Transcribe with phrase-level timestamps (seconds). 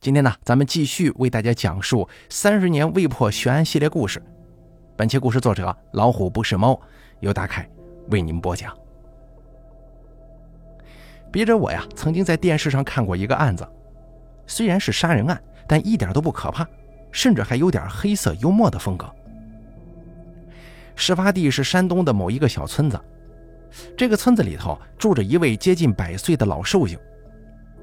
[0.00, 4.22] 今天呢，咱们继续为大家讲述三十年未破悬案系列故事。
[4.96, 6.80] 本期故事作者老虎不是猫，
[7.20, 7.68] 由大凯
[8.08, 8.74] 为您播讲。
[11.30, 13.68] 笔者我呀，曾经在电视上看过一个案子，
[14.46, 16.66] 虽然是杀人案，但一点都不可怕，
[17.12, 19.06] 甚至还有点黑色幽默的风格。
[20.96, 22.98] 事发地是山东的某一个小村子，
[23.98, 26.98] 这个村子里头住着一位接近百岁的老寿星。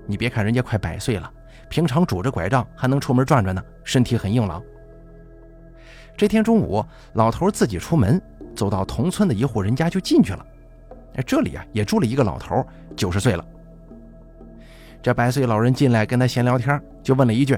[0.07, 1.31] 你别看人家快百岁了。
[1.69, 4.61] 平常拄着拐杖还能出门转转呢，身体很硬朗。
[6.15, 8.21] 这天中午，老头自己出门，
[8.55, 10.45] 走到同村的一户人家就进去了。
[11.25, 13.45] 这里啊也住了一个老头，九十岁了。
[15.01, 17.57] 这百岁老人进来跟他闲聊天，就问了一句：“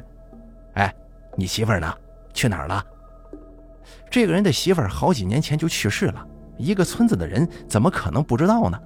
[0.75, 0.93] 哎，
[1.35, 1.93] 你媳妇呢？
[2.33, 2.83] 去哪儿了？”
[4.09, 8.79] 这个人的媳妇好几年前就去世了，一个村子的人怎么可能不知道呢？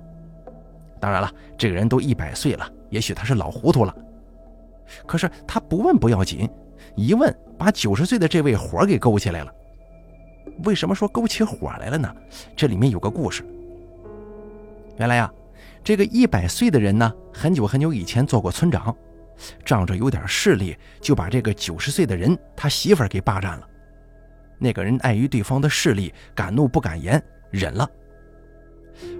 [0.99, 3.95] 当然了，这个人都一百岁了，也许他是老糊涂了。
[5.05, 6.49] 可是他不问不要紧，
[6.95, 9.53] 一问把九十岁的这位火给勾起来了。
[10.63, 12.13] 为什么说勾起火来了呢？
[12.55, 13.43] 这里面有个故事。
[14.97, 15.31] 原来呀，
[15.83, 18.95] 这个一百岁的人呢，很久很久以前做过村长，
[19.65, 23.67] 仗着有点势力，就把这个九十岁的人他媳妇儿给霸占了。
[24.59, 27.89] 那个人碍于对方的势力，敢怒不敢言，忍了。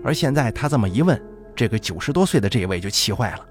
[0.04, 1.20] 而现在他这么一问，
[1.56, 3.46] 这个九十多岁的这位就气坏了。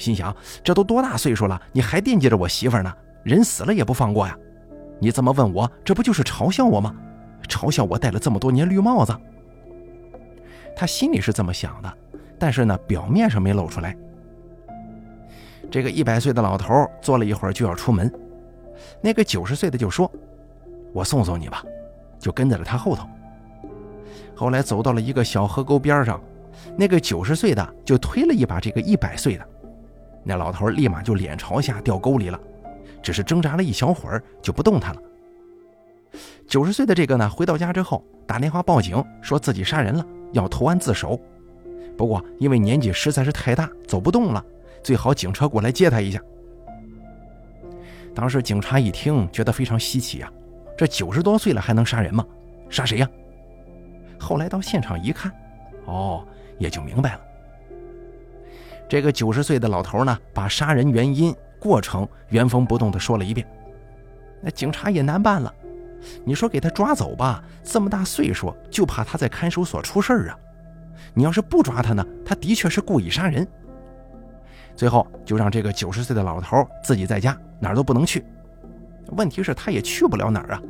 [0.00, 0.34] 心想：
[0.64, 2.92] 这都多大岁数了，你还惦记着我媳妇呢？
[3.22, 4.36] 人死了也不放过呀！
[4.98, 6.96] 你这么问我，这不就是嘲笑我吗？
[7.46, 9.14] 嘲笑我戴了这么多年绿帽子。
[10.74, 11.92] 他心里是这么想的，
[12.38, 13.94] 但是呢，表面上没露出来。
[15.70, 18.10] 这个一百岁的老头坐了一会儿就要出门，
[19.02, 20.10] 那个九十岁的就说
[20.94, 21.62] ：“我送送你吧。”
[22.18, 23.06] 就跟在了他后头。
[24.34, 26.20] 后来走到了一个小河沟边上，
[26.76, 29.46] 那个九十岁的就推了一把这个一百岁的。
[30.22, 32.38] 那老头立马就脸朝下掉沟里了，
[33.02, 35.02] 只是挣扎了一小会儿就不动弹了。
[36.46, 41.18] 九十岁的这个呢，回到家之后打电话报警，说自己杀人了，要投案自首。
[41.96, 44.44] 不过因为年纪实在是太大，走不动了，
[44.82, 46.20] 最好警车过来接他一下。
[48.14, 50.32] 当时警察一听，觉得非常稀奇啊，
[50.76, 52.26] 这九十多岁了还能杀人吗？
[52.68, 53.08] 杀谁呀？
[54.18, 55.32] 后来到现场一看，
[55.86, 56.26] 哦，
[56.58, 57.20] 也就明白了。
[58.90, 63.46] 这个九十岁的老头呢，把杀人原因、过程原封不动地说了一遍。
[64.42, 65.54] 那警察也难办了，
[66.24, 70.38] 你说给他抓走吧，这么大岁数，就怕他在看守所出事儿啊。
[71.14, 73.46] 你要是不抓他呢，他的确是故意杀人。
[74.74, 78.24] 最后就让这个九十岁的老头自己在家，哪儿都不能去。
[79.12, 80.60] 问题是，他也去不了哪儿啊。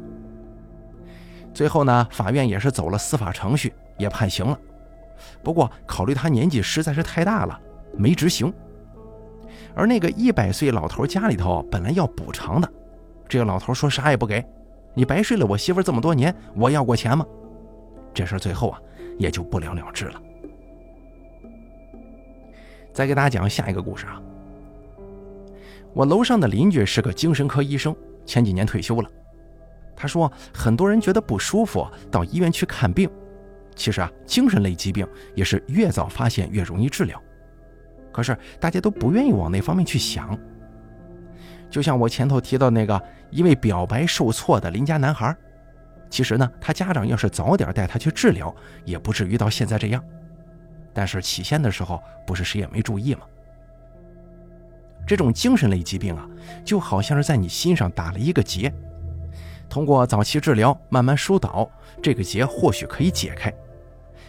[1.54, 4.58] 最后呢，法院也是走了司法程序，也判刑了。
[5.42, 7.58] 不过考虑他年纪实在是太大了。
[7.96, 8.52] 没执行，
[9.74, 12.72] 而那个一百岁老头家里头本来要补偿的，
[13.28, 14.44] 这个老头说啥也不给，
[14.94, 17.26] 你白睡了我媳妇这么多年，我要过钱吗？
[18.12, 18.80] 这事最后啊
[19.18, 20.20] 也就不了了之了。
[22.92, 24.20] 再给大家讲下一个故事啊，
[25.92, 27.94] 我楼上的邻居是个精神科医生，
[28.26, 29.08] 前几年退休了。
[29.94, 33.08] 他说，很多人觉得不舒服到医院去看病，
[33.76, 37.22] 其实啊，精神类疾病也是越早发现越容易治疗。
[38.12, 40.38] 可是大家都不愿意往那方面去想。
[41.70, 43.00] 就像我前头提到那个
[43.30, 45.36] 因为表白受挫的邻家男孩，
[46.08, 48.54] 其实呢，他家长要是早点带他去治疗，
[48.84, 50.02] 也不至于到现在这样。
[50.92, 53.20] 但是起先的时候，不是谁也没注意吗？
[55.06, 56.28] 这种精神类疾病啊，
[56.64, 58.72] 就好像是在你心上打了一个结，
[59.68, 61.70] 通过早期治疗慢慢疏导，
[62.02, 63.52] 这个结或许可以解开。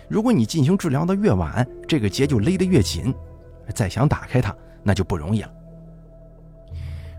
[0.08, 3.14] 如果你进行治疗的越晚，这个结就勒得越紧。
[3.72, 5.52] 再想打开它，那就不容易了。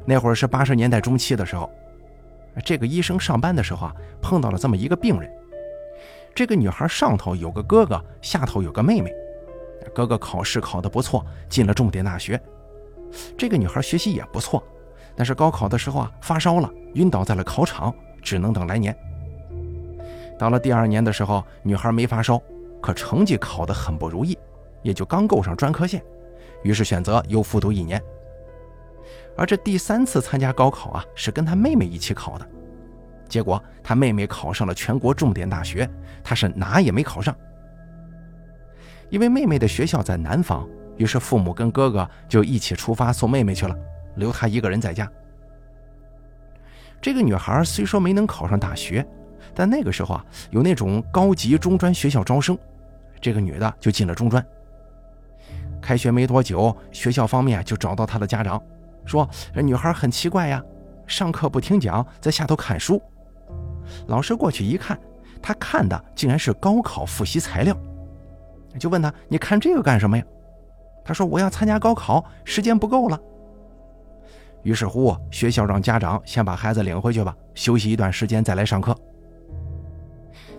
[0.05, 1.71] 那会儿是八十年代中期的时候，
[2.65, 5.31] 这个医生上班的时候啊，碰到了这么一个病人。
[6.35, 9.13] 这个女孩上头有个哥哥，下头有个妹妹。
[9.95, 12.41] 哥哥考试考得不错，进了重点大学。
[13.37, 14.63] 这个女孩学习也不错，
[15.15, 18.97] 但是高考的时候啊，发烧了，晕倒在了考场，只能等来年。
[20.39, 22.41] 到了第二年的时候，女孩没发烧，
[22.81, 24.37] 可成绩考得很不如意，
[24.83, 26.03] 也就刚够上专科线。
[26.63, 28.03] 于是选择又复读一年，
[29.37, 32.49] 而这第三次参加高考啊，是跟他妹妹一起考的，
[33.29, 35.89] 结果他妹妹考上了全国重点大学，
[36.23, 37.35] 他是哪也没考上。
[39.11, 40.67] 因为妹妹的学校在南方，
[40.97, 43.77] 于是父母跟哥哥就一起出发送妹妹去了，
[44.17, 45.11] 留他一个人在家。
[47.01, 49.05] 这个女孩虽说没能考上大学，
[49.55, 52.57] 但那个时候啊，有那种高级中专学校招生，
[53.21, 54.43] 这个女的就进了中专。
[55.83, 58.63] 开学没多久，学校方面就找到他的家长，
[59.05, 60.63] 说这女孩很奇怪呀，
[61.07, 63.03] 上课不听讲，在下头看书。
[64.07, 64.99] 老师过去一看，
[65.43, 67.77] 他看的竟然是高考复习材料，
[68.79, 70.25] 就问他：“你看这个干什么呀？”
[71.05, 73.21] 他说：“我要参加高考，时间不够了。”
[74.63, 78.97] 于是乎，学校让家长先把孩子领回去吧，休息一段时间再来上课。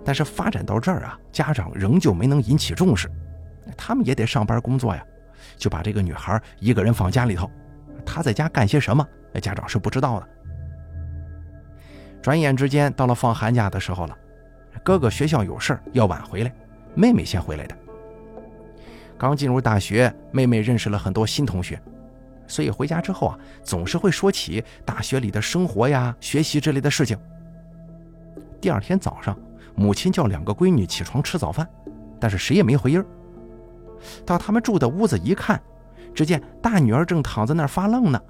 [0.04, 3.10] 但是发展到这儿啊，家长仍旧没能引起重视，
[3.78, 5.02] 他们也得上班工作呀，
[5.64, 7.50] 就把这个女孩一个人放家里头，
[8.06, 9.08] 她在家干些什么，
[9.42, 10.28] 家长是不知道的。
[12.22, 14.18] 转眼之间到了放寒假的时候了，
[14.84, 16.54] 哥哥学校有事要晚回来，
[16.96, 17.74] 妹妹先回来的。
[19.18, 21.82] 刚进入大学，妹妹认识了很多新同学。
[22.46, 27.18] 所以回家之后啊，总是会说起大学里的生活呀、学习之类的事情。
[28.60, 29.40] 第二天早上，
[29.76, 31.66] 母亲叫两个闺女起床吃早饭，
[32.20, 33.02] 但是谁也没回音。
[34.26, 35.62] 到他们住的屋子一看，
[36.14, 38.22] 只见大女儿正躺在那儿发愣呢，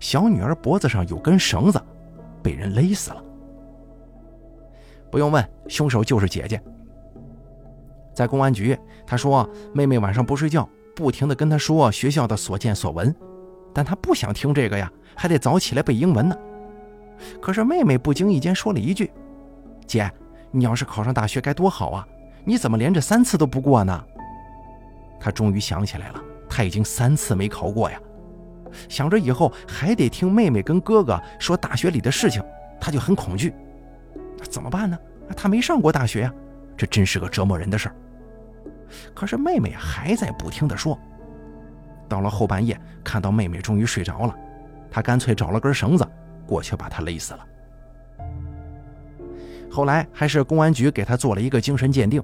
[0.00, 1.80] 小女儿脖子上有根绳子，
[2.42, 3.22] 被人勒死了。
[5.10, 6.60] 不用问，凶手就是姐姐。
[8.14, 13.14] 在公安局，她说妹妹晚上不睡觉，不停地跟她说学校的所见所闻。
[13.74, 16.36] 但他不想听这个呀，还得早起来背英文呢。
[17.40, 19.10] 可是妹妹不经意间说了一句
[19.88, 20.10] ：“姐，
[20.50, 22.06] 你要是考上大学该多好啊！
[22.44, 24.04] 你怎么连着三次都不过呢？”
[25.22, 28.00] 他终于想起来了，他已经三次没考过呀。
[28.88, 32.42] 想着以后还得听妹妹跟哥哥说大学里的事情，
[32.80, 33.54] 他就很恐惧。
[34.50, 34.98] 怎么办呢？
[35.36, 36.34] 他没上过大学呀，
[36.76, 37.94] 这真是个折磨人的事儿。
[39.14, 40.98] 可是妹妹还在不停地说。
[42.08, 44.34] 到了后半夜，看到妹妹终于睡着了，
[44.90, 46.04] 他干脆找了根绳子
[46.46, 47.46] 过去把她勒死了。
[49.70, 52.22] 后来还是公安局给他做了一个精神鉴定，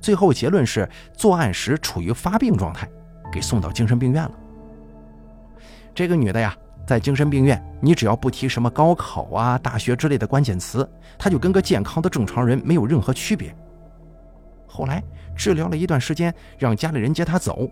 [0.00, 2.88] 最后结论是作案时处于发病状态，
[3.32, 4.32] 给送到精神病院了。
[5.94, 6.56] 这个女的呀，
[6.86, 13.54] 在精神病院，你只要不提什么高考啊、大学之类的关键词，她就跟个健康的正常人没有任何区别。
[14.66, 15.02] 后来
[15.34, 17.68] 治疗了一段时间，让家里人接她走。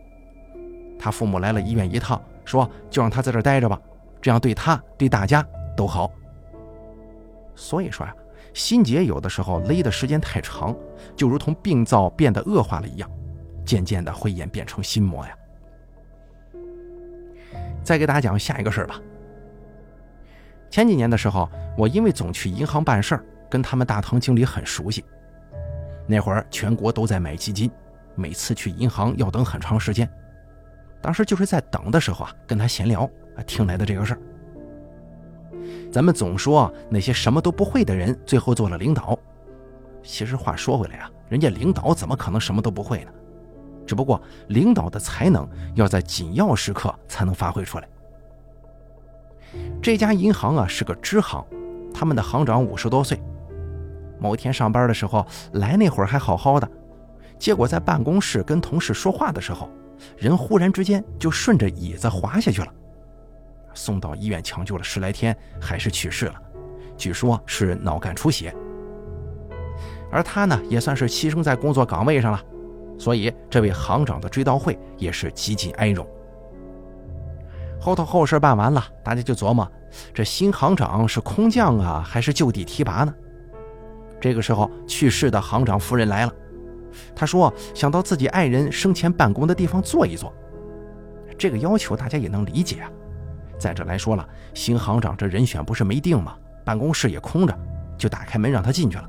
[0.99, 3.81] 她父母来了医院一趟，说就让她在这待着吧，
[4.20, 5.46] 这样对她对大家
[5.76, 6.11] 都好。
[7.55, 8.14] 所以说呀，
[8.56, 10.74] 心结有的时候勒的时间太长，
[11.14, 13.10] 就如同病灶变得恶化了一样，
[13.66, 15.36] 渐渐的会演变成心魔呀。
[17.84, 18.98] 再给大家讲下一个事儿吧。
[20.70, 25.04] 前几年的时候，我因为总去银行办事儿，跟他们大堂经理很熟悉。
[26.06, 27.70] 那会儿全国都在买基金，
[28.14, 30.10] 每次去银行要等很长时间。
[31.02, 33.02] 当时就是在等的时候啊，跟他闲聊
[33.36, 34.20] 啊，听来的这个事儿。
[35.93, 39.19] 咱们总说那些什么都不会的人最后做了领导，
[40.02, 43.11] 其实话说回来啊，人家领导怎么可能什么都不会呢？
[43.87, 47.88] 只不过领导的才能要在紧要时刻才能发挥出来。
[49.81, 51.44] 这家银行啊是个支行，
[51.94, 53.20] 他们的行长五十多岁。
[54.19, 56.69] 某天上班的时候来那会儿还好好的，
[57.38, 59.69] 结果在办公室跟同事说话的时候。
[60.19, 62.69] 人忽然之间就顺着椅子滑下去了，
[63.76, 66.34] 送到医院抢救了十来天，还是去世了。
[66.96, 68.52] 据说是脑干出血。
[70.11, 72.43] 而他呢，也算是牺牲在工作岗位上了，
[72.99, 76.05] 所以这位行长的追悼会也是极尽哀荣。
[77.78, 79.70] 后头后事办完了，大家就琢磨，
[80.14, 83.14] 这新行长是空降啊，还是就地提拔呢？
[84.18, 86.33] 这个时候，去世的行长夫人来了。
[87.14, 90.33] 他说：“想到自己爱人生前办公的地方坐一坐，
[91.37, 92.90] 这个要求大家也能理解啊。
[93.58, 96.36] 再者来说了，新行长这人选不是没定吗？
[96.64, 97.56] 办公室也空着，
[97.96, 99.08] 就打开门让他进去了。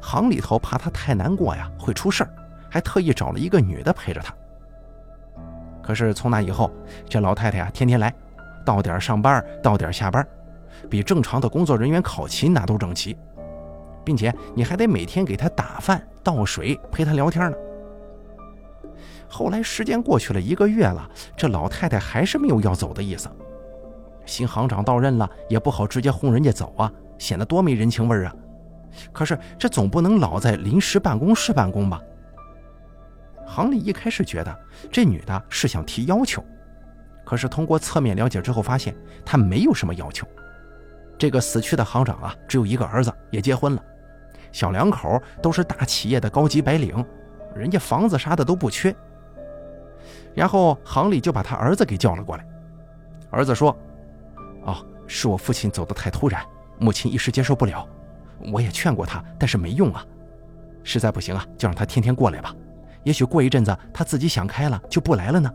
[0.00, 2.30] 行里头怕他太难过呀，会出事儿，
[2.68, 4.34] 还特意找了一个女的陪着他。
[5.82, 6.70] 可是从那以后，
[7.08, 8.14] 这老太太呀，天天来，
[8.64, 10.26] 到点上班，到点下班，
[10.88, 13.16] 比正常的工作人员考勤那都整齐。”
[14.02, 17.56] 并且你还得每天给他打饭、倒水、陪他聊天呢。
[19.30, 23.30] 后来时间过去了一个月了，这老太太还是没有要走的意思。
[24.26, 28.34] 新行长到任了，也不好直接轰人家走啊，显得多没人情味儿啊。
[29.12, 32.00] 可是这总不能老在临时办公室办公吧？
[33.46, 34.58] 行里一开始觉得
[34.90, 36.44] 这女的是想提要求，
[37.24, 38.94] 可是通过侧面了解之后发现，
[39.24, 40.26] 她没有什么要求。
[41.16, 43.84] 这个死去的行长啊，只有一个儿子，也结婚了。
[44.50, 47.04] 小两口都是大企业的高级白领，
[47.54, 48.94] 人家房子啥的都不缺。
[50.34, 52.46] 然后行里就把他儿子给叫了过来。
[53.30, 53.76] 儿子说
[54.64, 56.42] ：“哦，是我父亲走得太突然，
[56.78, 57.86] 母亲一时接受不了。
[58.52, 60.04] 我也劝过他，但是没用啊。
[60.82, 62.54] 实在不行啊，就让他天天过来吧。
[63.02, 65.52] 也许过一阵子他自己想开了，就不来了呢。”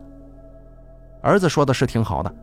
[1.22, 2.34] 儿子说的是挺好的，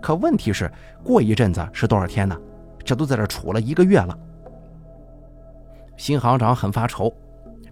[0.00, 0.70] 可问题是，
[1.04, 2.36] 过一阵子是多少天呢？
[2.84, 4.18] 这都在这杵了一个月了。
[5.96, 7.14] 新行长很发愁，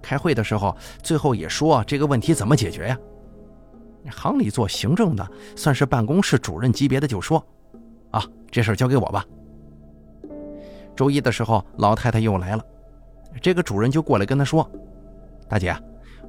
[0.01, 2.97] 开会的时候，最后也说这个问题怎么解决呀？
[4.09, 7.45] 行里做行政的，算是办公室主任级别的，就说
[8.11, 9.25] ：“啊，这事交给我吧。”
[10.97, 12.65] 周一的时候，老太太又来了，
[13.41, 14.69] 这个主任就过来跟她说
[15.49, 15.77] ：“大姐，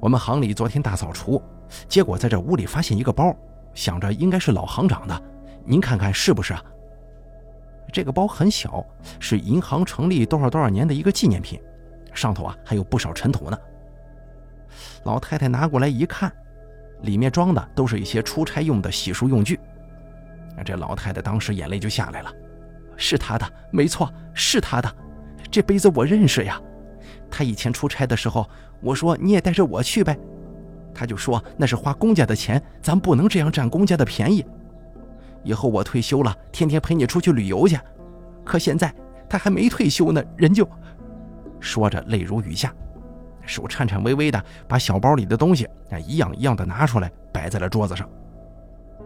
[0.00, 1.42] 我们行里昨天大扫除，
[1.88, 3.34] 结果在这屋里发现一个包，
[3.74, 5.22] 想着应该是老行长的，
[5.64, 6.62] 您看看是不是啊？”
[7.92, 8.84] 这个包很小，
[9.18, 11.60] 是银行成立多少多少年的一个纪念品，
[12.14, 13.58] 上头啊还有不少尘土呢。
[15.04, 16.32] 老太太拿过来一看。
[17.02, 19.58] 里面装的都是一些出差用的洗漱用具，
[20.64, 22.32] 这老太太当时眼泪就下来了。
[22.96, 24.92] 是她的，没错，是她的。
[25.50, 26.60] 这杯子我认识呀。
[27.30, 28.48] 她以前出差的时候，
[28.80, 30.16] 我说你也带着我去呗，
[30.94, 34.44] 她就说那是花公家的钱，咱不能这样占公家的便宜。
[35.42, 37.78] 以后我退休了，天天陪你出去旅游去。
[38.44, 38.94] 可现在
[39.28, 40.68] 她还没退休呢，人就
[41.58, 42.72] 说着泪如雨下。
[43.44, 48.08] 手颤颤巍巍的把小包里的东西啊一样一样的拿出来摆在了桌子上。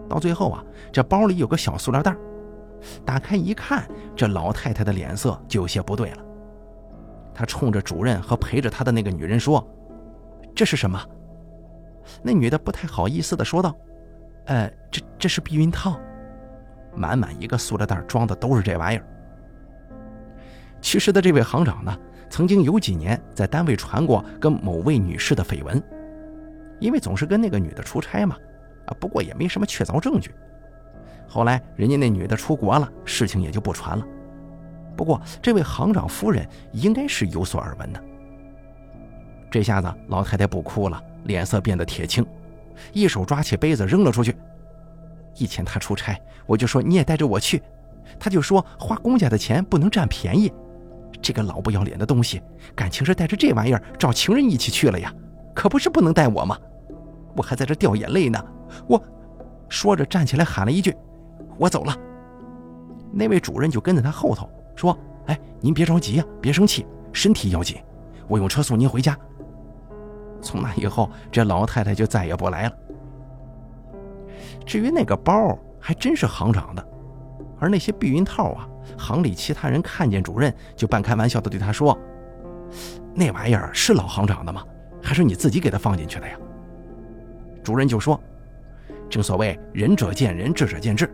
[0.09, 2.15] 到最后啊，这包里有个小塑料袋，
[3.05, 6.23] 打开一看，这老太太的脸色就有些不对了。
[7.35, 9.67] 她冲着主任和陪着她的那个女人说
[10.55, 11.03] ：“这是什么？”
[12.23, 13.75] 那女的不太好意思的说道
[14.47, 15.99] ：“呃，这这是避孕套，
[16.95, 19.05] 满满一个塑料袋装的都是这玩意儿。”
[20.81, 21.99] 去世的这位行长呢？
[22.29, 25.83] 曾经有几年在单位传过跟某位女士的绯闻，
[26.81, 28.37] 因为总是跟那个女的出差嘛，
[28.87, 30.31] 啊，不过也没什么确凿证据。
[31.29, 34.07] 后来人家那女的出国了，事情也就不传了。
[34.97, 38.03] 不过这位行长夫人应该是有所耳闻的。
[39.51, 42.25] 这下子老太太不哭了，脸色变得铁青，
[42.93, 44.35] 一手抓起杯子扔了出去。
[45.37, 47.63] 以前她出差，我就说你也带着我去，
[48.19, 50.51] 她就说花公家的钱不能占便宜。
[51.23, 52.41] 这个老不要脸的东西，
[52.75, 55.13] 感情是带着这玩意儿找情人一起去了呀？
[55.55, 56.59] 可不是不能带我吗？
[57.37, 58.43] 我还在这掉眼泪呢。
[58.87, 59.03] 我
[59.69, 60.95] 说着站起来喊了一句
[61.59, 61.97] ：“我走了。”
[63.13, 64.97] 那位主任就跟在他后头说
[65.27, 67.77] ：“哎，您别着急呀，别生气，身体要紧，
[68.29, 69.17] 我用车送您回家。”
[70.43, 72.73] 从那以后，这老太太就再也不来了。
[74.65, 76.87] 至于那个包，还真是行长的，
[77.59, 78.69] 而那些避孕套啊。
[78.97, 81.99] 行里其他人看见主任，就半开玩笑的对他说
[83.15, 84.63] ：“那玩意儿是老行长的吗？
[85.03, 86.37] 还是你自己给他放进去的呀？”
[87.63, 88.21] 主任就说
[89.11, 91.11] ：“正所谓仁者见仁，智者见智，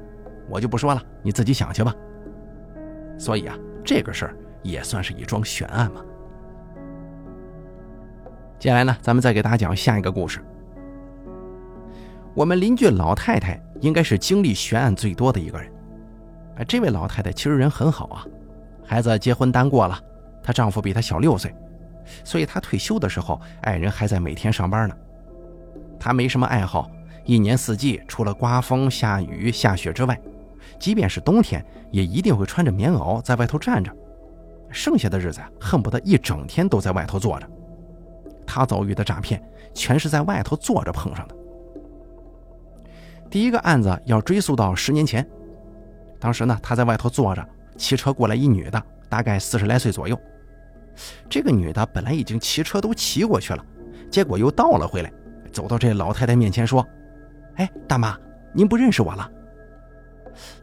[0.48, 1.94] 我就不说了，你自己想去吧。”
[3.18, 6.04] 所以啊，这个事儿也算是一桩悬案嘛。
[8.58, 10.44] 接下来呢，咱们再给大家讲下一个故事。
[12.34, 15.71] 我们邻居老太太应该是经历悬案最多的一个人。
[16.56, 18.26] 哎，这位老太太其实人很好啊，
[18.84, 19.98] 孩子结婚单过了，
[20.42, 21.54] 她丈夫比她小六岁，
[22.24, 24.94] 所以她退休的时候，爱人还在每天上班呢。
[25.98, 26.90] 她没什么爱好，
[27.24, 30.20] 一年四季除了刮风下雨下雪之外，
[30.78, 33.90] 即便是冬天，也一定会穿着棉袄在外头站着。
[34.70, 37.48] 剩下的日子，恨不得一整天都在外头坐着。
[38.46, 39.42] 她遭遇的诈骗，
[39.72, 41.34] 全是在外头坐着碰上的。
[43.30, 45.26] 第一个案子要追溯到十年前。
[46.22, 47.44] 当时呢，他在外头坐着，
[47.76, 50.16] 骑车过来一女的，大概四十来岁左右。
[51.28, 53.66] 这个女的本来已经骑车都骑过去了，
[54.08, 55.12] 结果又倒了回来，
[55.50, 56.86] 走到这老太太面前说
[57.58, 58.16] ：“哎，大妈，
[58.52, 59.28] 您不认识我了？”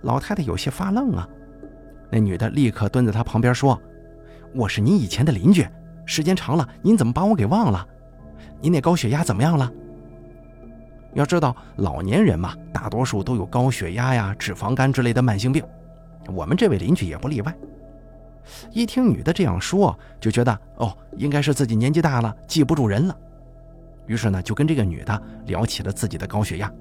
[0.03, 1.27] 老太太有些发愣啊。
[2.09, 3.77] 那女的立刻蹲在她旁边说
[4.55, 5.67] ：“我是您以前的邻居，
[6.05, 7.85] 时间长了，您怎么把我给忘了？
[8.61, 9.69] 您那高血压怎么样了？”
[11.19, 15.61] 要知道，老年人嘛，大多数都有高血压呀、脂肪肝之类的慢性病，
[16.33, 17.53] 我们这位邻居也不例外。
[18.71, 23.15] 一听女的这样说，就觉得哦，应该是自己年纪大了，记不住人了。
[24.07, 26.71] 于是呢，就跟这个女的聊起了自己的高血压。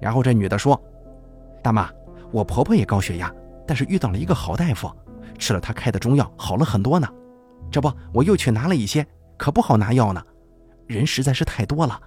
[0.00, 0.80] 然后这女的说
[1.60, 1.90] ：“大妈，
[2.30, 3.30] 我婆婆也高血压，
[3.66, 4.88] 但是遇到了一个好大夫，
[5.36, 7.08] 吃了他开的中药，好了很多呢。
[7.72, 9.04] 这不，我又去拿了一些，
[9.36, 10.22] 可不好拿药呢，
[10.86, 12.00] 人实在是太多了。”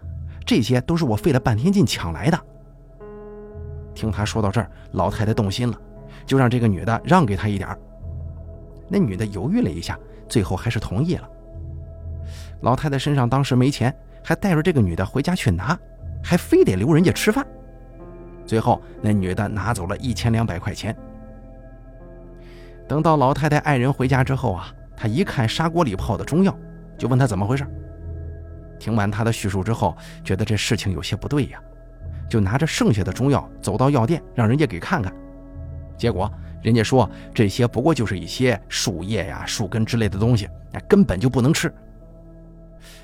[0.45, 2.39] 这些都是我费了半天劲抢来的。
[3.93, 5.77] 听他说到这儿，老太太动心了，
[6.25, 7.79] 就让这个女的让给他一点儿
[8.87, 9.97] 那女的犹豫了一下，
[10.27, 11.29] 最后还是同意了。
[12.61, 15.77] 老太太身上当时没钱，还带着这个女的回家去拿，
[16.23, 17.45] 还非得留人家吃饭。
[18.45, 20.95] 最后，那女的拿走了一千两百块钱。
[22.87, 26.55] 等到老太太爱人回家之后啊，她一看砂锅里泡的中药，
[26.97, 27.65] 就问他怎么回事。
[28.79, 31.61] 听完他的叙述之后，觉得这事情有些不对呀，
[32.29, 35.13] 就拿着剩下的中药走到药店，让人家给看看。
[35.97, 41.73] 结果人家说这些不过就是一些树叶呀、树根之类的东西，哎，根本就不能吃。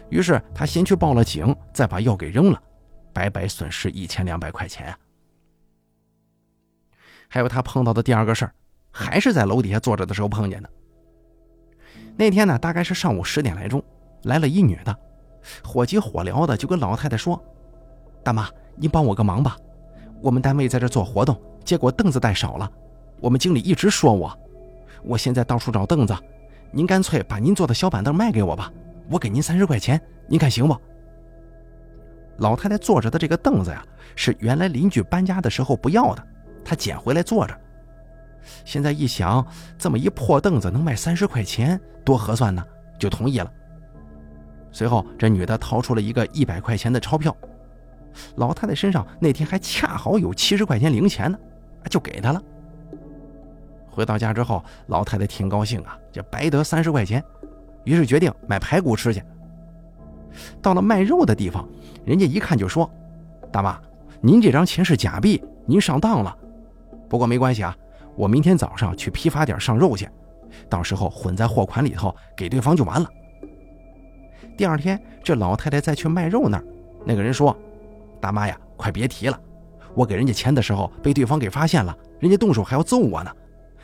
[0.09, 2.61] 于是他先去报了警，再把药给扔了，
[3.13, 4.93] 白白损失一千两百块钱。
[7.27, 8.51] 还有他碰到的第二个事儿，
[8.91, 10.69] 还是在楼底下坐着的时候碰见的。
[12.17, 13.81] 那天呢，大概是上午十点来钟，
[14.23, 14.99] 来了一女的，
[15.63, 17.41] 火急火燎的就跟老太太说
[18.23, 19.57] ：“大妈，您帮我个忙吧，
[20.21, 22.69] 我们单位在这做活动，结果凳子带少了，
[23.19, 24.37] 我们经理一直说我，
[25.03, 26.15] 我现在到处找凳子，
[26.71, 28.71] 您干脆把您坐的小板凳卖给我吧，
[29.09, 30.77] 我给您三十块钱，您看行不？”
[32.39, 33.83] 老太太坐着的这个凳子呀，
[34.15, 36.25] 是原来邻居搬家的时候不要的。
[36.63, 37.57] 她捡回来坐着，
[38.63, 39.45] 现在一想，
[39.77, 42.63] 这么一破凳子能卖三十块钱，多合算呢，
[42.97, 43.51] 就同意了。
[44.71, 47.35] 随后，这女的掏出了一个一百块钱的钞票，
[48.35, 51.37] 老太太身上那天还恰好有七十块钱零钱呢，
[51.89, 52.41] 就给她了。
[53.89, 57.23] 回到家之后，老太太挺高兴啊，就白得三十块钱，
[57.83, 59.21] 于是决定买排骨吃去。
[60.61, 61.67] 到了卖肉的地方，
[62.05, 62.89] 人家一看就说
[63.51, 63.77] ：“大妈，
[64.21, 66.37] 您这张钱是假币，您上当了。”
[67.09, 67.75] 不过没关系啊，
[68.15, 70.07] 我明天早上去批发点上肉去，
[70.69, 73.09] 到时候混在货款里头给对方就完了。
[74.59, 76.63] 第二天，这老太太再去卖肉那儿，
[77.05, 77.57] 那个人说
[78.19, 79.41] ：“大妈呀，快别提了，
[79.93, 83.33] 我给人家钱的时候被对方给发现了，人家动手还要揍我呢。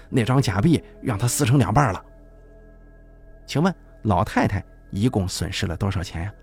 [0.10, 2.06] 那张假币让他撕成两半了。
[3.46, 5.78] 请问老太太一共损失了。
[5.78, 6.34] 多少钱呀？”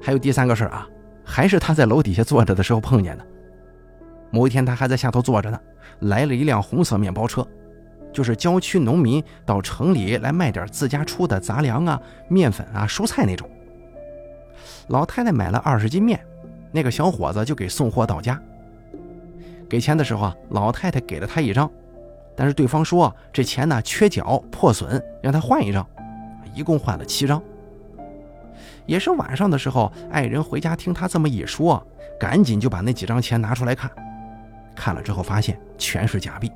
[0.00, 0.88] 还有第三个事儿啊，
[1.22, 3.26] 还是他在楼底下坐着的时候碰见的。
[4.30, 5.60] 某一天，他还在下头坐着呢，
[5.98, 6.34] 来了。
[6.34, 7.46] 一辆红色面包车，
[8.12, 13.48] 就是郊区农民到城里来卖点自家出的杂粮啊、面粉啊、蔬菜那种。
[14.88, 16.20] 老太太买了二十斤面，
[16.72, 18.40] 那个小伙子就给送货到家。
[19.68, 21.70] 给钱的时候啊，老太太给了他一张，
[22.36, 25.86] 但是对方说这钱呢缺角破损，让他换一张，
[26.54, 27.40] 一共换了七张。
[28.86, 31.86] 也是晚上的时候，爱人回家听他这么一说，
[32.18, 33.88] 赶紧就把那几张钱拿出来看。
[34.74, 36.50] 看了之后，发现全是假币。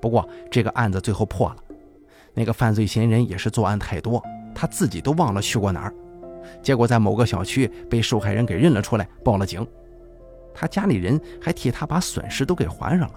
[0.00, 1.56] 不过这个案子最后破了，
[2.34, 4.22] 那个犯罪嫌疑人也是作案太多，
[4.54, 5.94] 他自己都忘了去过哪儿。
[6.62, 9.66] 结果在某个小区被受害人给认了出来，报了警。
[10.54, 13.14] 他家里人还替他把损失都给还上了。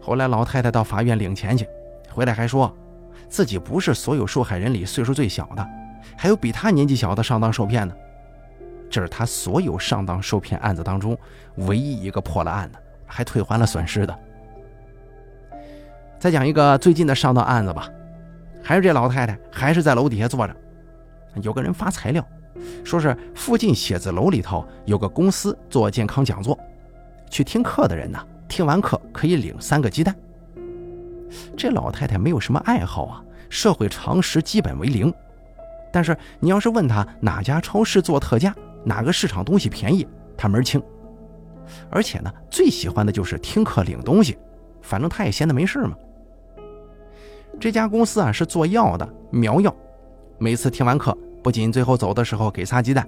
[0.00, 1.66] 后来老太太到法院领钱去，
[2.10, 2.74] 回来还说
[3.28, 5.66] 自己不是所有受害人里岁数最小的，
[6.16, 7.96] 还有比他年纪小的上当受骗的。
[8.88, 11.16] 这是他所有上当受骗案子当中
[11.56, 14.18] 唯一一个破了案的，还退还了损失的。
[16.20, 17.88] 再讲一个最近的上当案子吧，
[18.62, 20.54] 还是这老太太，还是在楼底下坐着。
[21.42, 22.22] 有个人发材料，
[22.84, 26.58] 说是附近写字楼里头有个公司做健康讲座，
[27.30, 30.14] 去听课的人呢，听完课可以领三个鸡蛋。
[31.56, 35.10] 这老太太没有什么爱好啊，社会常识基本为零，
[35.90, 38.54] 但是你要是问她哪家超市做特价？
[38.84, 40.06] 哪个市场东西便宜，
[40.36, 40.82] 她门清。
[41.88, 44.36] 而且呢，最喜欢的就是听课领东西，
[44.82, 45.96] 反正她也闲得没事嘛。
[47.58, 49.74] 这家公司啊是做药的，苗药。
[50.38, 53.06] 每次听完课，不仅最后走的时候给仨鸡蛋，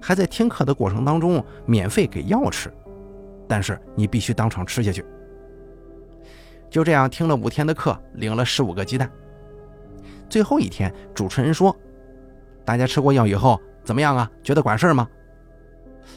[0.00, 2.72] 还在听课的过程当中免费给药吃，
[3.46, 5.04] 但是你必须当场吃下去。
[6.68, 9.10] 就这样听了五天的课，领了十五个鸡蛋。
[10.28, 11.74] 最后一天，主持人说
[12.64, 14.30] ：“大家吃过药以后。”怎么样啊？
[14.42, 15.08] 觉得管事儿吗？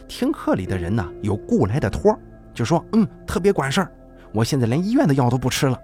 [0.09, 2.13] 听课里的人呢，有雇来的托，
[2.53, 3.89] 就说：“嗯，特别管事儿。
[4.33, 5.79] 我现在连医院的药都不吃了。”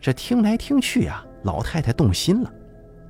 [0.00, 2.52] 这听来听去呀，老太太动心了，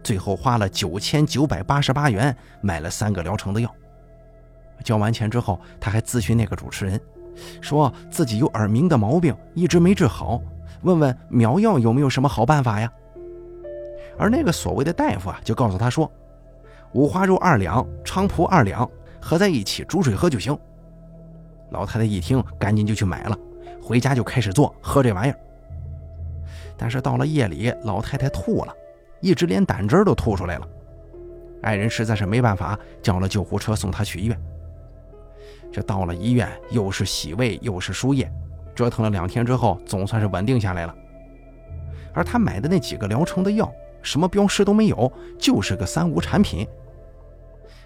[0.03, 3.73] 最后花了九千九百八十八元买了三个疗程的药。
[4.83, 7.01] 交完钱之后，他还咨询那个主持人，
[7.61, 10.41] 说自己有耳鸣的毛病，一直没治好，
[10.83, 12.91] 问问苗药有没有什么好办法呀？
[14.17, 16.11] 而那个所谓的大夫啊，就告诉他说。
[16.93, 20.59] 五花肉二两，菖蒲二两，合在一起煮水喝就行。
[21.71, 23.37] 老太太一听，赶紧就去买了，
[23.83, 25.39] 回家就开始做喝这玩意儿。
[26.79, 28.73] 但是到了夜里，老太太吐了，
[29.21, 30.69] 一直连胆汁都吐出来了。
[31.61, 34.41] 爱人实在是没办法，叫了救护车送她去医院。
[35.73, 38.33] 这到了医院，又是洗胃又是输液，
[38.75, 40.95] 折腾了两天之后，总算是稳定下来了。
[42.15, 43.71] 而他买的那几个疗程的药。
[44.01, 46.67] 什么标识都没有，就是个三无产品。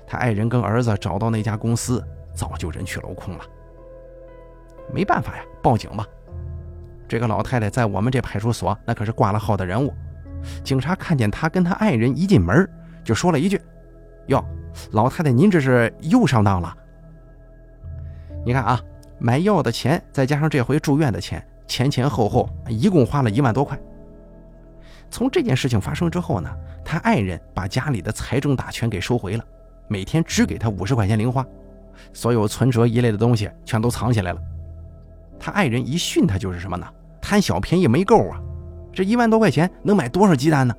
[0.07, 3.45] 他爱人跟儿子找到那家公司，早就人去楼空了。
[4.93, 6.07] 没办法呀，报警吧。
[7.13, 9.93] 这个老太太在我们这派出所那可是挂了号的人物。
[10.65, 12.67] 警察看见她跟她爱人一进门，
[13.05, 13.61] 就说了一句
[14.29, 14.43] ：“哟，
[14.93, 16.75] 老太太您这是又上当了。
[18.47, 18.81] 你看啊，
[19.19, 23.79] 买药的钱再加上这回住院的钱，前前后后一共花了一万多块。
[25.11, 26.51] 从这件事情发生之后呢，
[26.83, 29.45] 他爱人把家里的财政大权给收回了，
[29.87, 31.47] 每天只给他五十块钱零花，
[32.15, 34.41] 所有存折一类的东西全都藏起来了。
[35.39, 36.87] 他爱人一训他就是什么呢？
[37.33, 38.39] 贪小便宜没够啊！
[38.93, 40.77] 这一万多块钱能买多少鸡蛋呢？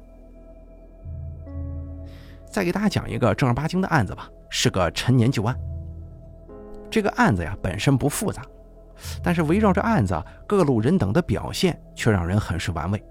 [2.48, 5.60] 再给大家讲一个正儿八经的案子吧，是个陈年旧案。
[6.92, 8.44] 这个案子呀本身不复杂，
[9.24, 13.04] 但是围绕着案子各路人等的表现却让人很是玩味。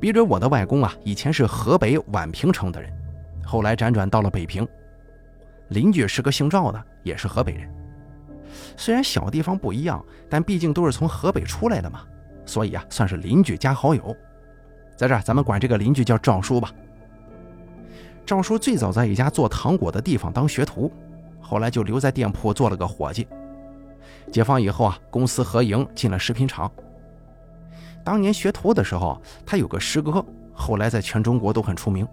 [0.00, 2.92] 笔者我的外公啊，以前是河北宛平城的人，
[3.44, 4.66] 后来辗转到了北平。
[5.68, 7.72] 邻居是个姓赵的，也是河北人。
[8.76, 12.00] 虽然小地方不一样，但毕竟都是从河北出来的嘛，
[12.46, 14.16] 所以啊，算是邻居加好友。
[14.96, 16.70] 在这儿，咱们管这个邻居叫赵叔吧。
[18.24, 20.90] 赵叔最早在一家做糖果的地方当学徒，
[21.40, 23.26] 后来就留在店铺做了个伙计。
[24.32, 26.70] 解放以后啊，公私合营进了食品厂。
[28.04, 32.06] 当年学徒的时候，他有个师哥，后来在全中国都很出名。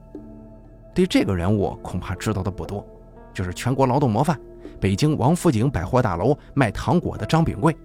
[0.94, 2.86] 对这个人物恐怕知道的不多，
[3.34, 4.40] 就是全国劳动模范、
[4.80, 7.76] 北京王府井百货大楼卖糖果的张炳贵。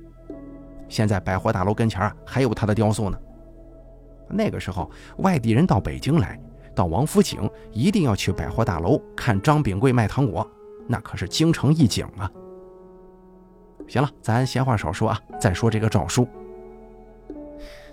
[0.88, 3.18] 现在百货大楼跟前还有他的雕塑呢。
[4.28, 6.38] 那个时候，外地人到北京来，
[6.74, 10.44] 到王府井一定要去百货大楼看张炳贵卖糖果，
[10.88, 12.30] 那可是京城一景啊。
[13.86, 16.26] 行了，咱闲话少说啊，再说这个赵叔。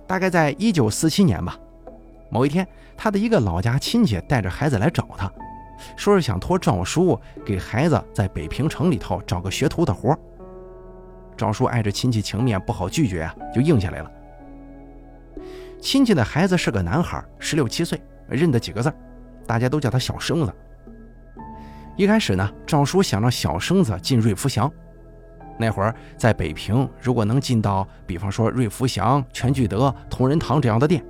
[0.07, 1.55] 大概在一九四七年吧，
[2.31, 5.31] 某一天，他的一个老家亲戚带着孩子来找他，
[5.95, 10.19] 说是想托赵叔给孩子在北平城里头找个学徒的活儿
[11.35, 14.11] 赵叔碍着亲戚情面，不好拒绝啊，就应下来了。
[15.81, 18.93] 亲戚的孩子是个男孩，十六七岁，认得几个字
[19.45, 20.53] 大家都叫他小生子。
[21.97, 24.71] 一开始呢，赵叔想让小生子进瑞福祥。
[25.59, 31.03] 那会儿在北平，如果能进到，比方说瑞福祥、全聚德、同仁堂这样的店，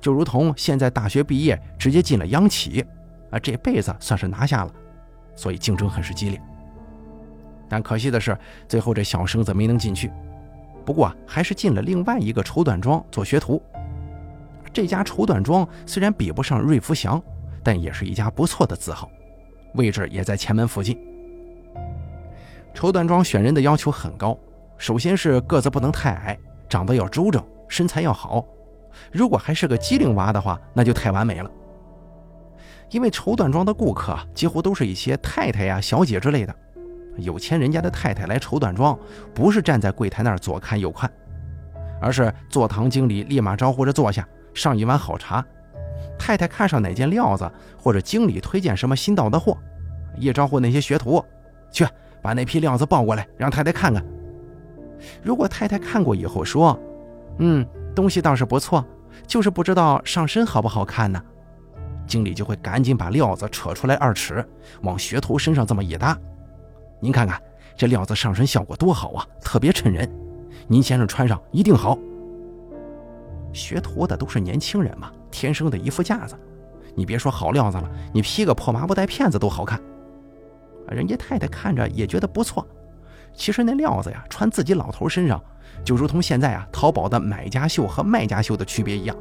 [0.00, 2.84] 就如同现在大学毕业直接进了央企，
[3.30, 4.72] 啊，这辈子算是拿下了。
[5.34, 6.42] 所以竞争很是激烈。
[7.68, 10.10] 但可惜的是，最后这小生子没能进去。
[10.84, 13.62] 不过还是进了另外一个绸缎庄做学徒。
[14.72, 17.22] 这家绸缎庄虽然比不上瑞福祥，
[17.62, 19.10] 但也是一家不错的字号，
[19.74, 20.98] 位置也在前门附近。
[22.72, 24.38] 绸缎庄选人的要求很高，
[24.76, 28.46] 首先是个子不能太矮，长得要周正，身材要好。
[29.12, 31.50] 如果还是个机灵娃的话，那就太完美了。
[32.90, 36.54] 因为绸缎庄的顾客几乎都是一些太太呀、小姐之类的，
[37.18, 38.98] 有钱人家的太太来绸缎庄，
[39.34, 41.10] 不是站在柜台那儿左看右看，
[42.00, 45.44] 而是坐堂经理立马招呼着坐下，上一碗好茶。
[46.18, 49.56] 太太看上哪件料子，或者经理推荐什么新到的货，
[50.16, 51.24] 一招呼那些学徒
[51.70, 51.86] 去。
[52.20, 54.04] 把那批料子抱过来，让太太看看。
[55.22, 56.76] 如果太太看过以后说
[57.38, 58.84] ：“嗯，东西倒是不错，
[59.24, 61.22] 就是不知道上身好不好看呢。”
[62.08, 64.44] 经理就会赶紧把料子扯出来二尺，
[64.82, 66.18] 往学徒身上这么一搭。
[67.00, 67.40] 您看看
[67.76, 70.08] 这料子上身效果多好啊，特别衬人。
[70.66, 71.96] 您先生穿上一定好。
[73.52, 76.36] 学徒的都是年轻人嘛，天生的一副架子。
[76.94, 79.80] 你别说好料子了，你披个破麻布袋片子都好看。
[80.88, 82.66] 人家太太看着也觉得不错，
[83.34, 85.42] 其实那料子呀，穿自己老头身上，
[85.84, 89.16] 就如同现在啊淘宝的买家秀和卖家秀的区别一样。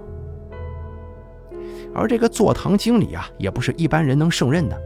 [1.94, 4.82] 而这个坐堂经理啊，也不是一般人能胜任的，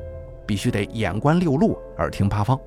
[0.45, 2.59] 必须得眼观六路，耳听八方。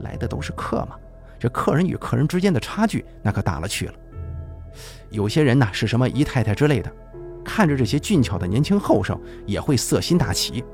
[0.00, 0.96] 来的都是客嘛，
[1.38, 3.94] 这客人与客人之间的差距那可大了去了。
[5.10, 6.92] 有些人呢是什么姨太太之类的，
[7.44, 10.64] 看着这些俊俏的年轻后生，也会色心大起。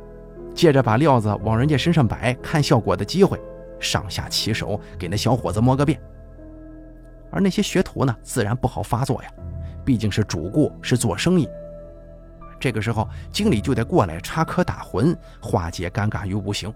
[0.55, 3.41] 借着把料子往人家身上摆，看效果的机会，
[3.81, 6.01] 上下其手给那小伙子摸个遍。
[7.31, 9.31] 而那些学徒呢，自然不好发作呀，
[9.85, 11.49] 毕竟是主顾，是做生意。
[12.61, 16.73] 这个时候，经理就得过来插科打诨，化解尴尬于无形。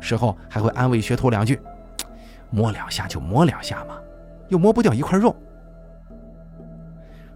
[0.00, 1.60] 事后还会安慰学徒两句
[2.50, 3.98] ：“摸两下就摸两下嘛，
[4.48, 5.34] 又摸不掉一块肉。”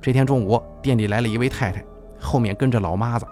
[0.01, 1.85] 这天中午，店里来了一位太太，
[2.19, 3.27] 后面跟着老妈子。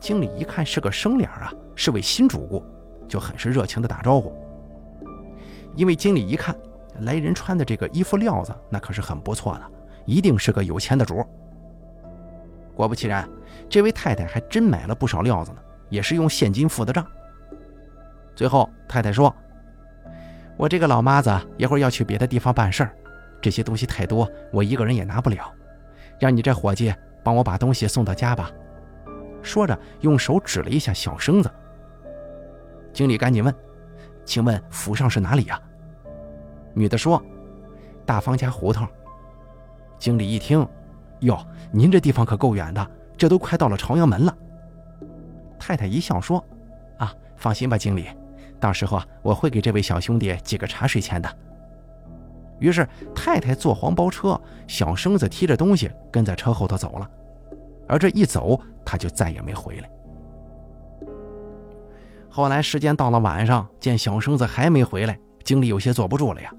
[0.00, 2.64] 经理一看是个生脸啊，是位新主顾，
[3.08, 4.32] 就很是热情的打招呼。
[5.74, 6.56] 因为经理一看
[7.00, 9.62] 来人穿的这个衣服料子，那可是很不错的，
[10.06, 11.24] 一定是个有钱的主。
[12.74, 13.28] 果不其然，
[13.68, 17.04] 这位太太还真买了不少料子呢，也是用现金付的账。
[18.38, 19.34] 最后太太说
[20.56, 22.94] ：“我这个老妈子一会儿要去别的地方办事儿，
[23.42, 25.52] 这些东西太多，我一个人也拿不了，
[26.20, 28.48] 让你这伙计帮我把东西送到家吧。”
[29.42, 31.50] 说着，用手指了一下小生子。
[32.92, 33.52] 经理赶紧问
[34.24, 35.60] ：“请问府上是哪里呀？”
[36.74, 37.20] 女的说
[38.06, 38.86] ：“大方家胡同。”
[39.98, 40.64] 经理一听
[41.22, 44.38] ：“哟，您这地方可够远的，这都快到了朝阳门了。”
[45.58, 46.44] 太太一笑说
[46.98, 48.08] ：“啊，放心吧，经理，
[48.60, 51.28] 到时候啊，我会给这位小兄弟几个茶水钱的。”
[52.60, 57.08] 于是太太坐黄包车，小生子提着东西跟在车后头走了。
[57.86, 59.88] 而这一走，他就再也没回来。
[62.28, 66.52] 后来时间到了晚上，见小生子还没回来，经理有些坐不住了呀，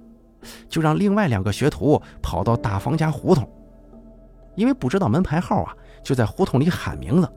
[0.68, 3.48] 就让另外两个学徒跑到大方家胡同，
[4.56, 7.30] 因为不知道门牌号啊，就在胡同里喊名字，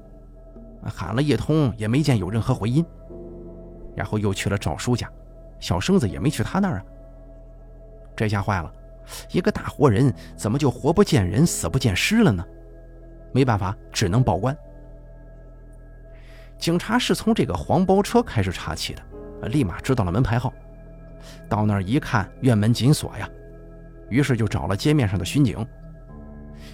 [0.85, 2.85] 喊了一通也没见有任何回音，
[3.95, 5.11] 然后又去了赵叔家，
[5.61, 6.85] 小生子也没去他那儿啊。
[8.15, 8.73] 这下坏了，
[9.31, 12.45] 一个大活人怎么就活不见人，死不见尸了呢？
[13.33, 14.57] 没办法，只能报官。
[16.59, 20.53] 警察是从这个黄包车开始查起的，立马知道了门牌号。
[21.49, 23.29] 到那儿一看，院门紧锁呀，
[24.09, 25.67] 于是就找了街面上的巡警。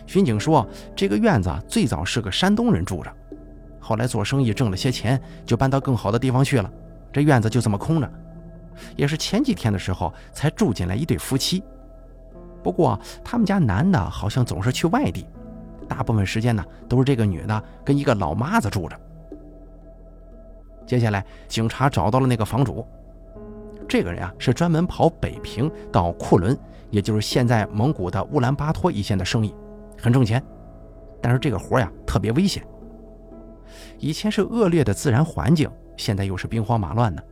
[0.06, 3.10] 巡警说，这个院子最早是个山东人住着，
[3.78, 6.70] 后来做生意挣了些钱，就搬到更好的地方去了，
[7.12, 8.10] 这院子就这么空着。
[8.96, 11.62] 也是前几天的时候才住进来一对夫妻，
[12.62, 15.26] 不过他们家男的好像总是去外地。
[15.88, 19.00] 大部分时间呢，都是这个女的跟一个老妈子住着。
[20.86, 22.86] 接下来，警察找到了那个房主，
[23.88, 26.56] 这个人啊是专门跑北平到库伦，
[26.90, 29.54] 也就是现在蒙古的乌兰巴托一线的生意，
[30.00, 30.42] 很挣钱。
[31.20, 32.62] 但是这个活呀特别危险。
[33.98, 37.22] 以前是恶劣的自然环境，现在又是兵荒马乱的。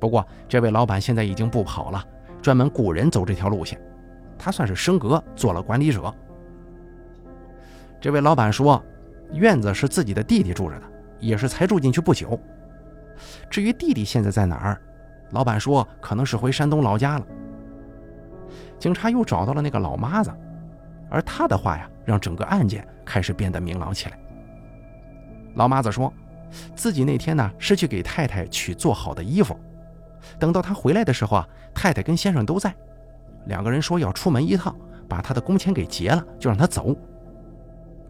[0.00, 2.04] 不过这位老板现在已经不跑了，
[2.42, 3.80] 专门雇人走这条路线，
[4.36, 6.12] 他算是升格做了管理者。
[8.00, 8.82] 这位老板说，
[9.32, 10.86] 院子是自己的弟弟住着的，
[11.20, 12.36] 也是才住进去不久。
[13.48, 14.82] 至于弟弟现在在哪儿，
[15.30, 17.26] 老板说可能是回山东老家了。
[18.78, 20.32] 警察又找到了那个老妈子，
[21.08, 24.18] 而他的话呀，让整个案件开始变得明朗起来。
[25.54, 26.12] 老妈子说，
[26.74, 29.58] 自己那天呢是去给太太取做好的衣服，
[30.38, 32.74] 等到他回来的时候啊，太太跟先生都在，
[33.46, 34.74] 两个人说要出门一趟，
[35.08, 36.96] 把他的工钱给结了，就让他走。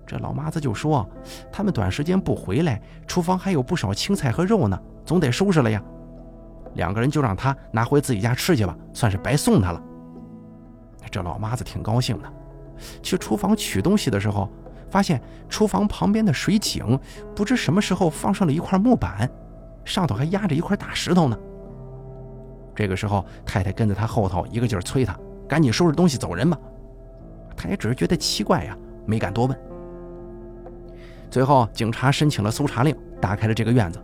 [0.06, 1.08] 这老妈子就说
[1.50, 5.82] ：“他们短时间不回来，厨房还有不少青菜和肉呢，总得收拾了呀。”
[6.74, 9.82] 两个人就让他拿回自己家吃去吧，算是白送他了。
[11.10, 12.32] 这老妈子挺高兴的，
[13.02, 14.50] 去厨房取东西的时候，
[14.92, 17.00] 发现厨房旁边的水井
[17.34, 19.26] 不知什么时候放上了一块木板，
[19.86, 21.38] 上头还压着一块大石头呢。
[22.74, 26.58] 这个时候，太太跟在他后头，一个劲儿催他赶紧收拾东西走人吧。
[27.56, 28.76] 他也只是觉得奇怪呀，
[29.06, 29.58] 没敢多问。
[31.30, 33.98] 最后，警察申请了搜查令，打开了这个院子，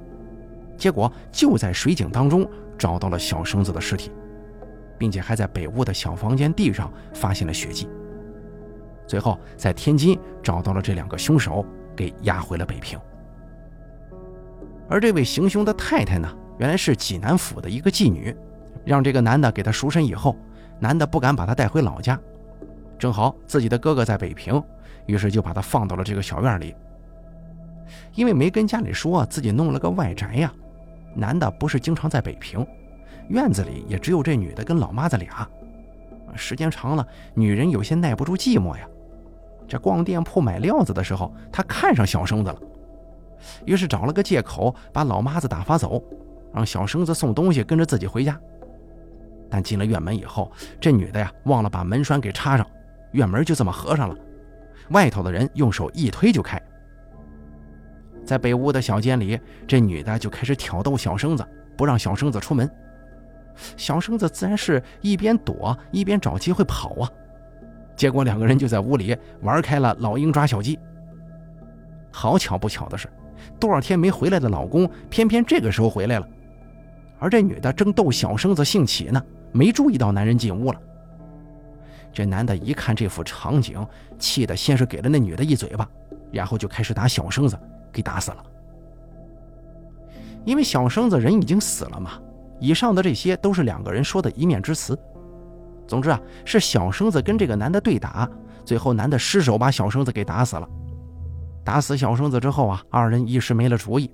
[0.79, 2.49] 结果就在水井当中
[2.79, 4.11] 找到了小生子的尸体，
[4.97, 7.87] 并且还在北屋的小房间地上发现了血迹。
[9.09, 11.65] 最后，在天津找到了这两个凶手，
[11.97, 13.01] 给押回了北平。
[14.87, 18.37] 而这位行凶的太太呢，原来是济南府的一个妓女，
[18.85, 20.37] 让这个男的给她赎身以后，
[20.79, 22.21] 男的不敢把她带回老家，
[22.99, 24.63] 正好自己的哥哥在北平，
[25.07, 26.75] 于是就把她放到了这个小院里。
[28.15, 30.53] 因为没跟家里说自己弄了个外宅呀，
[31.15, 32.67] 男的不是经常在北平，
[33.29, 35.49] 院子里也只有这女的跟老妈子俩。
[36.37, 38.87] 时间长了，女人有些耐不住寂寞呀。
[39.69, 42.59] 这逛店铺买料子的时候，他看上小生子了，
[43.67, 46.03] 于是找了个借口把老妈子打发走，
[46.55, 48.37] 让小生子送东西跟着自己回家。
[49.51, 50.51] 但进了院门以后，
[50.81, 52.67] 这女的呀忘了把门栓给插上，
[53.13, 54.17] 院门就这么合上了，
[54.91, 56.61] 外头的人用手一推就开。
[58.25, 62.71] 在北屋的小间里，这女的就开始挑逗小生子，不让小生子出门。
[63.77, 67.11] 小生子自然是一边躲一边找机会跑啊。
[67.99, 70.79] 结果两个人就在屋里玩开了老鹰抓小鸡。
[72.11, 73.09] 好巧不巧的是，
[73.61, 76.29] 多少天没回来的老公偏偏这个时候回来了。
[77.19, 80.81] 而这女的正逗小生子兴起呢，没注意到男人进屋了。
[82.13, 83.85] 这男的一看这幅场景，
[84.19, 85.87] 气得先是给了那女的一嘴巴，
[86.33, 87.59] 然后就开始打小生子。
[87.91, 88.45] 给打死了，
[90.45, 92.21] 因为小生子人已经死了嘛。
[92.61, 94.97] 以上的这些都是两个人说的一面之词。
[95.89, 98.29] 总之啊，是小生子跟这个男的对打，
[98.65, 100.69] 最后男的失手把小生子给打死了。
[101.65, 104.11] 打死小生子之后啊，二人一时没了主意。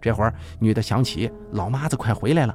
[0.00, 2.54] 这会儿女的想起老妈子快回来了，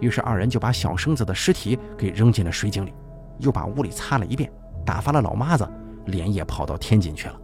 [0.00, 2.92] 于是二人就把小生子的尸体给扔进了水井里，
[3.38, 4.50] 又把屋里擦了一遍，
[4.84, 5.68] 打发了老妈子，
[6.06, 7.40] 连夜跑到天津去了。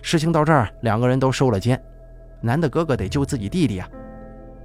[0.00, 1.80] 事情到这儿，两个人都收了监，
[2.40, 3.88] 男的哥哥得救自己弟弟啊。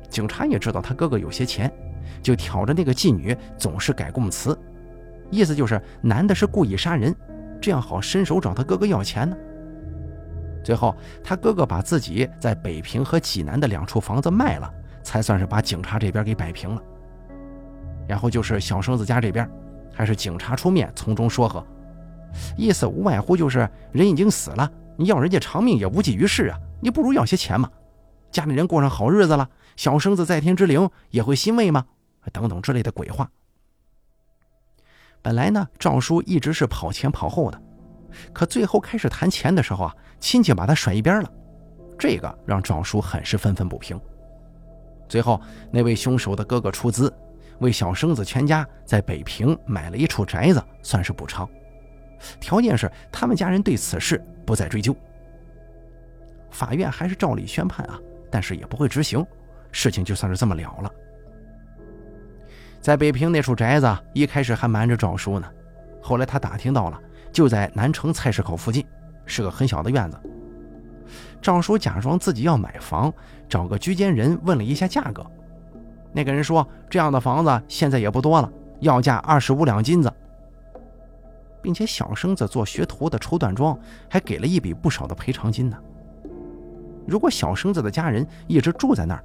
[0.08, 1.72] 警察也知道他哥哥有些钱，
[2.22, 4.58] 就挑着那个妓女总是改供词，
[5.30, 7.16] 意思就是男的是故意杀人，
[7.62, 9.36] 这样好伸手找他哥哥要钱呢。
[10.64, 16.82] 最后，他哥哥把自己在北平和济南的两处房子卖了，才算是把警察这边给摆平了。
[18.08, 19.50] 然后就是小生子家这边，
[19.92, 21.66] 还是警察出面从中说和，
[22.56, 27.68] 意思无外乎就是人已经死了，你要人家偿命也无济于事啊，你不如要些钱嘛。
[28.30, 31.86] 家里人过上好日子了，小生子在天之灵也会欣慰吗？
[32.32, 33.30] 等等之类的鬼话。
[35.22, 37.62] 本来呢，赵叔一直是跑前跑后的，
[38.34, 39.96] 可最后开始谈钱的时候啊。
[40.22, 41.34] 亲戚把他甩一边了，
[41.98, 44.00] 这个让赵叔很是愤愤不平。
[45.10, 47.12] 最后，那位凶手的哥哥出资，
[47.58, 51.50] 为小生子全家在北平买了一处宅子，算是补偿。
[52.40, 54.96] 条件是他们家人对此事不再追究。
[56.52, 59.26] 法院还是照例宣判啊，但是也不会执行，
[59.72, 60.92] 事情就算是这么了了。
[62.82, 65.48] 在北平那处宅子一开始还瞒着赵叔呢，
[66.02, 67.00] 后来他打听到了，
[67.32, 68.86] 就在南城菜市口附近。
[69.24, 70.20] 是个很小的院子。
[71.42, 73.14] 赵叔假装自己要买房，
[73.48, 75.26] 找个居间人问了一下价格。
[76.12, 80.12] 那个人说：“这样的房子现在也不多了，要价二十五两金子，
[81.62, 83.78] 并且小生子做学徒的绸缎庄
[84.10, 85.78] 还给了一笔不少的赔偿金呢。
[87.08, 89.24] 如果小生子的家人一直住在那儿，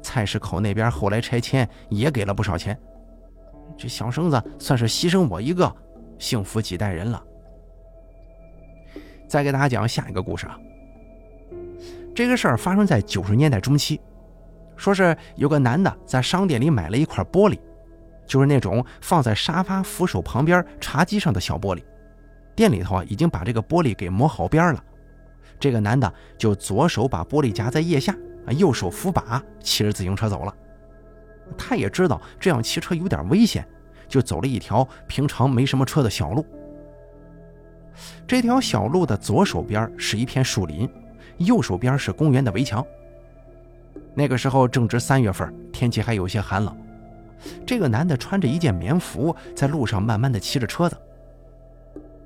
[0.00, 2.78] 菜市口那边后来拆迁也给了不少钱。
[3.76, 5.74] 这小生子算是牺牲我一个，
[6.18, 7.22] 幸福几代人了。”
[9.28, 10.58] 再给大家讲下一个故事啊。
[12.14, 14.00] 这个事儿发生在九十年代中期，
[14.76, 17.58] 说是有个男的在商店里买了一块玻璃，
[18.26, 21.82] 就是那种放在沙发扶手旁边茶几上的小玻璃。
[22.54, 24.84] 店里头啊已经把这个玻璃给磨好边了。
[25.58, 28.14] 这个男的就左手把玻璃夹在腋下，
[28.46, 30.54] 啊，右手扶把，骑着自行车走了。
[31.56, 33.66] 他也知道这样骑车有点危险，
[34.08, 36.44] 就走了一条平常没什么车的小路。
[38.26, 40.88] 这条小路的左手边是一片树林，
[41.38, 42.84] 右手边是公园的围墙。
[44.14, 46.76] 那个时候正值三月份，天气还有些寒冷。
[47.66, 50.96] 这个男的穿着一件棉服，在路上慢慢的骑着车子。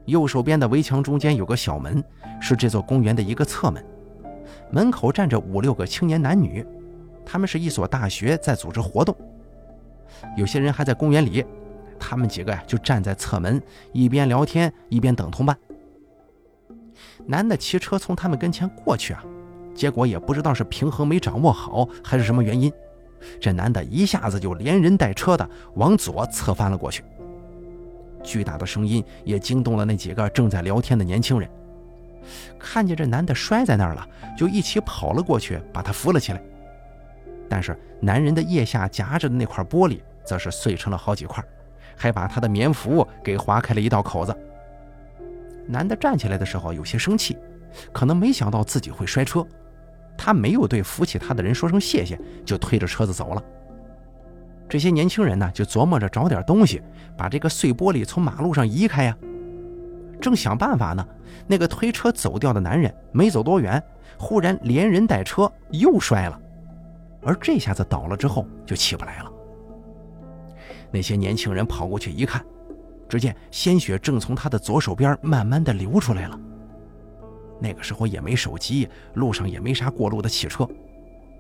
[0.05, 2.03] 右手边的围墙中间有个小门，
[2.41, 3.85] 是这座公园的一个侧门。
[4.71, 6.65] 门口站着五六个青年男女，
[7.27, 9.15] 他们是一所大学在组织活动。
[10.37, 11.45] 有些人还在公园里。
[11.99, 13.61] 他们几个呀，就站在侧门，
[13.91, 15.57] 一边聊天一边等同伴。
[17.25, 19.25] 男的骑车从他们跟前过去啊，
[19.75, 22.71] 结果也不知道是平衡没掌握好，还是什么原因，
[23.41, 27.03] 这男的一下子就连人带车的往左侧翻了过去。
[28.23, 31.49] 巨大的声音也惊动了那几个正在聊天的年轻人，
[32.59, 36.43] 看见这男的摔在那儿了，就一起跑了过去，把他扶了起来。
[37.49, 41.45] 但是男人的腋下夹着的那块玻璃，则是碎成了好几块。
[41.99, 44.37] 还把他的棉服给划开了一道口子。
[45.67, 47.39] 男的站起来的时候有些生气，
[47.91, 49.43] 可能没想到自己会摔车，
[50.15, 53.43] 他没有对扶起他的人说声谢谢，就推着车子走了。
[54.69, 56.83] 这些年轻人呢，就琢磨着找点东西
[57.17, 59.17] 把这个碎玻璃从马路上移开呀。
[60.21, 61.07] 正想办法呢，
[61.47, 63.83] 那个推车走掉的男人没走多远，
[64.19, 66.39] 忽然连人带车又摔了，
[67.27, 69.33] 而这下子倒了之后就起不来了。
[70.93, 72.45] 那些年轻人跑过去一看，
[73.09, 76.41] 只见鲜血正从他的左手边慢慢的流出来了。
[77.61, 80.69] 那个时候也没手机，路上也没啥过路的汽车，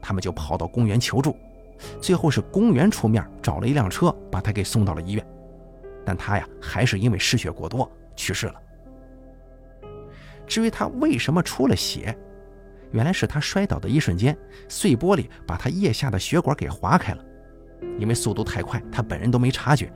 [0.02, 1.36] 他们就跑到公园求助。
[2.00, 5.24] 最后是公园出面找了一辆车，把他给送到了医院。
[6.04, 8.54] 但他呀，还是因为失血过多去世了。
[10.46, 12.16] 至于他为什么出了血，
[12.92, 14.36] 原来是他摔倒的一瞬间，
[14.68, 17.24] 碎玻璃把他腋下的血管给划开了。
[17.98, 19.92] 因为速度太快，他本人都没察觉，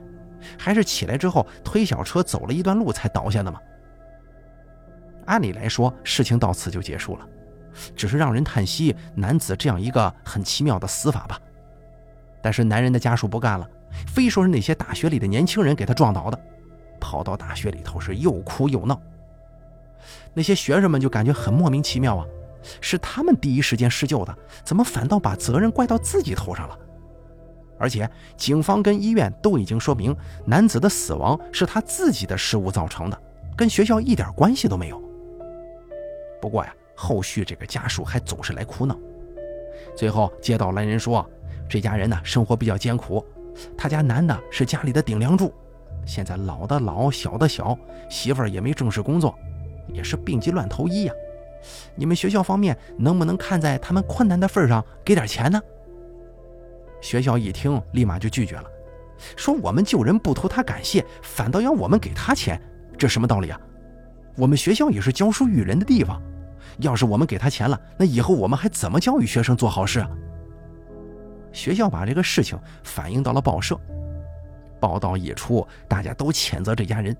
[0.57, 3.59] 还是起来之后推小车走了一段路才倒下的吗？
[5.25, 7.27] 按理来说，事情到此就结束了，
[7.95, 11.39] 只是让人叹息男子这样一个很奇妙的死法吧。
[12.41, 13.69] 但是男人的家属不干了，
[14.07, 16.39] 非说是那些大学里的年轻人给他撞倒的，
[16.99, 18.99] 跑到大学里头是又哭又闹。
[20.33, 22.25] 那些学生们就感觉很莫名其妙啊，
[22.79, 26.77] 是他们第一时间施救的，怎么反倒把责任怪到自己头上了？
[27.79, 28.07] 而且，
[28.37, 33.19] 警方跟医院都已经说明，男子的死亡是他自己的失误造成的，
[33.57, 35.01] 跟学校一点关系都没有。
[36.39, 38.95] 不过呀，后续这个家属还总是来哭闹。
[39.95, 41.27] 最后接到来人说，
[41.67, 43.25] 这家人呢生活比较艰苦，
[43.75, 45.51] 他家男的是家里的顶梁柱，
[46.05, 47.75] 现在老的老，小的小，
[48.11, 49.33] 媳妇儿也没正式工作，
[49.91, 51.13] 也是病急乱投医呀，
[51.95, 55.61] 你们学校方面能不能看在他们困难的份上给点钱呢？
[57.01, 58.65] 学校一听，立马就拒绝了，
[59.35, 62.61] 说我们救人不图他感谢，反倒要我们给他钱，
[62.97, 63.59] 这什么道理啊？
[64.37, 66.21] 我们学校也是教书育人的地方，
[66.79, 70.09] 要是我们给他钱了，那以后我们还怎么教育学生做好事啊？
[71.51, 73.77] 学校把这个事情反映到了报社，
[74.79, 77.15] 报道一出，大家都谴责这家人。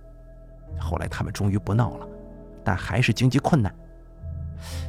[0.80, 2.08] 后来他们终于不闹了，
[2.64, 3.74] 但还是经济困难。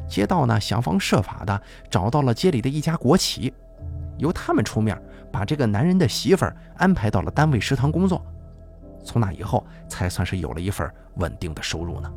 [0.08, 3.52] 街道呢想方设法的找到了街里的一家国企，
[4.18, 5.00] 由他们出面
[5.30, 8.24] 把这个男人的媳妇儿安排到了单位食堂工作。
[9.04, 12.12] 从那以后，才算是有了一份稳定的收入呢。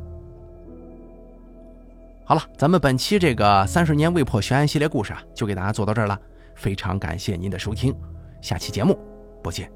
[2.24, 6.18] 好了，咱们本期这个三十年未破悬案系列故事啊，就给大家做到这儿了。
[6.54, 7.94] 非常感谢您的收听，
[8.40, 8.98] 下期节目
[9.42, 9.70] 不见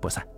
[0.00, 0.35] 不散。